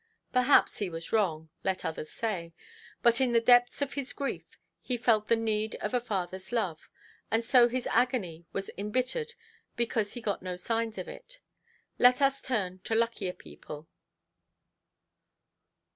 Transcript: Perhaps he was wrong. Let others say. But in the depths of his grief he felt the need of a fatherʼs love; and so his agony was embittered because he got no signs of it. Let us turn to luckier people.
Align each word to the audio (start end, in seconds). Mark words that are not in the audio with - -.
Perhaps 0.33 0.79
he 0.79 0.89
was 0.89 1.13
wrong. 1.13 1.49
Let 1.63 1.85
others 1.85 2.09
say. 2.09 2.53
But 3.03 3.21
in 3.21 3.33
the 3.33 3.39
depths 3.39 3.83
of 3.83 3.93
his 3.93 4.13
grief 4.13 4.57
he 4.81 4.97
felt 4.97 5.27
the 5.27 5.35
need 5.35 5.75
of 5.75 5.93
a 5.93 6.01
fatherʼs 6.01 6.51
love; 6.51 6.89
and 7.29 7.45
so 7.45 7.67
his 7.67 7.85
agony 7.85 8.47
was 8.51 8.71
embittered 8.79 9.33
because 9.75 10.13
he 10.13 10.19
got 10.21 10.41
no 10.41 10.55
signs 10.55 10.97
of 10.97 11.07
it. 11.07 11.39
Let 11.99 12.19
us 12.19 12.41
turn 12.41 12.79
to 12.85 12.95
luckier 12.95 13.33
people. 13.33 13.87